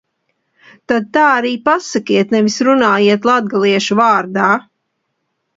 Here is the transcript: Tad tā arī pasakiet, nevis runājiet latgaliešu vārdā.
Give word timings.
Tad 0.91 1.11
tā 1.17 1.25
arī 1.33 1.51
pasakiet, 1.69 2.33
nevis 2.37 2.57
runājiet 2.71 3.31
latgaliešu 3.33 3.99
vārdā. 4.05 4.49